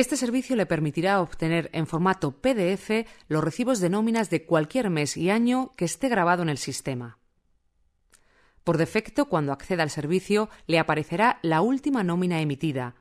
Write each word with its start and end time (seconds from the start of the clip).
Este 0.00 0.16
servicio 0.16 0.56
le 0.56 0.64
permitirá 0.64 1.20
obtener 1.20 1.68
en 1.74 1.86
formato 1.86 2.32
PDF 2.40 3.06
los 3.28 3.44
recibos 3.44 3.80
de 3.80 3.90
nóminas 3.90 4.30
de 4.30 4.46
cualquier 4.46 4.88
mes 4.88 5.14
y 5.18 5.28
año 5.28 5.74
que 5.76 5.84
esté 5.84 6.08
grabado 6.08 6.42
en 6.42 6.48
el 6.48 6.56
sistema. 6.56 7.18
Por 8.64 8.78
defecto, 8.78 9.26
cuando 9.26 9.52
acceda 9.52 9.82
al 9.82 9.90
servicio, 9.90 10.48
le 10.66 10.78
aparecerá 10.78 11.38
la 11.42 11.60
última 11.60 12.02
nómina 12.02 12.40
emitida. 12.40 12.94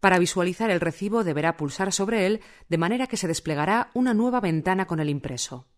Para 0.00 0.18
visualizar 0.18 0.68
el 0.68 0.80
recibo 0.80 1.22
deberá 1.22 1.56
pulsar 1.56 1.92
sobre 1.92 2.26
él 2.26 2.40
de 2.68 2.78
manera 2.78 3.06
que 3.06 3.16
se 3.16 3.28
desplegará 3.28 3.92
una 3.94 4.12
nueva 4.12 4.40
ventana 4.40 4.88
con 4.88 4.98
el 4.98 5.10
impreso. 5.10 5.68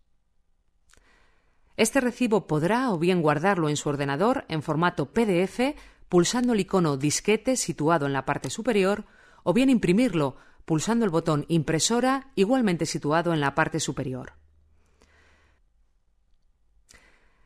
Este 1.77 2.01
recibo 2.01 2.47
podrá 2.47 2.89
o 2.89 2.97
bien 2.97 3.21
guardarlo 3.21 3.69
en 3.69 3.77
su 3.77 3.87
ordenador 3.87 4.45
en 4.47 4.63
formato 4.63 5.13
PDF 5.13 5.75
pulsando 6.09 6.53
el 6.53 6.61
icono 6.61 6.97
disquete 6.97 7.55
situado 7.55 8.07
en 8.07 8.13
la 8.13 8.25
parte 8.25 8.49
superior 8.49 9.05
o 9.49 9.53
bien 9.53 9.71
imprimirlo 9.71 10.35
pulsando 10.65 11.05
el 11.05 11.09
botón 11.09 11.45
impresora 11.47 12.27
igualmente 12.35 12.85
situado 12.85 13.33
en 13.33 13.39
la 13.39 13.55
parte 13.55 13.79
superior. 13.79 14.33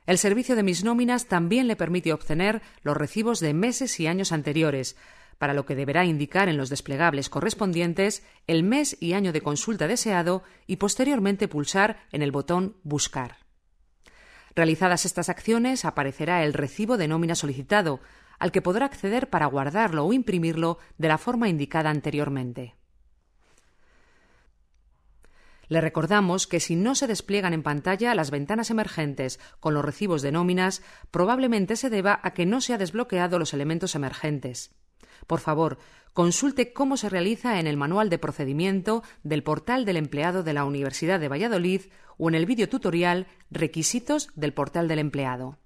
El 0.06 0.18
servicio 0.18 0.58
de 0.58 0.64
mis 0.64 0.84
nóminas 0.84 1.28
también 1.28 1.66
le 1.70 1.78
permite 1.78 2.12
obtener 2.12 2.62
los 2.82 2.98
recibos 2.98 3.40
de 3.40 3.54
meses 3.54 4.02
y 4.02 4.08
años 4.08 4.34
anteriores, 4.34 4.98
para 5.38 5.54
lo 5.54 5.66
que 5.66 5.76
deberá 5.76 6.04
indicar 6.04 6.50
en 6.50 6.58
los 6.58 6.70
desplegables 6.70 7.30
correspondientes 7.30 8.22
el 8.48 8.64
mes 8.64 8.98
y 9.00 9.14
año 9.14 9.32
de 9.32 9.40
consulta 9.40 9.88
deseado 9.88 10.44
y 10.68 10.76
posteriormente 10.76 11.48
pulsar 11.48 12.06
en 12.12 12.22
el 12.22 12.34
botón 12.34 12.76
Buscar. 12.84 13.38
Realizadas 14.58 15.06
estas 15.06 15.30
acciones, 15.30 15.86
aparecerá 15.86 16.44
el 16.44 16.52
recibo 16.52 16.98
de 16.98 17.08
nómina 17.08 17.36
solicitado, 17.36 18.02
al 18.44 18.52
que 18.52 18.62
podrá 18.62 18.86
acceder 18.86 19.30
para 19.30 19.46
guardarlo 19.46 20.04
o 20.04 20.12
imprimirlo 20.12 20.78
de 20.98 21.08
la 21.08 21.18
forma 21.18 21.48
indicada 21.48 21.90
anteriormente. 21.90 22.76
Le 25.70 25.80
recordamos 25.80 26.46
que 26.46 26.60
si 26.60 26.76
no 26.76 26.94
se 26.94 27.08
despliegan 27.08 27.54
en 27.54 27.64
pantalla 27.64 28.14
las 28.14 28.32
ventanas 28.32 28.70
emergentes 28.70 29.40
con 29.62 29.74
los 29.74 29.86
recibos 29.86 30.22
de 30.22 30.34
nóminas, 30.34 30.84
probablemente 31.10 31.78
se 31.78 31.90
deba 31.90 32.20
a 32.22 32.34
que 32.34 32.46
no 32.46 32.60
se 32.60 32.74
ha 32.74 32.78
desbloqueado 32.78 33.40
los 33.40 33.54
elementos 33.54 33.96
emergentes. 33.96 34.76
Por 35.26 35.40
favor, 35.40 35.78
consulte 36.12 36.74
cómo 36.74 36.98
se 36.98 37.08
realiza 37.08 37.62
en 37.62 37.68
el 37.68 37.78
manual 37.78 38.10
de 38.10 38.20
procedimiento 38.20 39.04
del 39.24 39.44
portal 39.44 39.86
del 39.86 39.96
empleado 39.96 40.44
de 40.44 40.52
la 40.52 40.66
Universidad 40.66 41.22
de 41.22 41.30
Valladolid 41.30 41.84
o 42.18 42.28
en 42.28 42.36
el 42.36 42.46
vídeo 42.46 42.68
tutorial 42.68 43.26
Requisitos 43.50 44.32
del 44.36 44.54
portal 44.54 44.90
del 44.90 45.00
empleado. 45.00 45.63